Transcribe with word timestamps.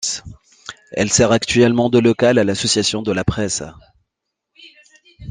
Elle 0.93 1.11
sert 1.11 1.31
actuellement 1.31 1.91
de 1.91 1.99
local 1.99 2.39
à 2.39 2.43
l'Association 2.43 3.03
de 3.03 3.11
la 3.11 3.23
Presse. 3.23 3.61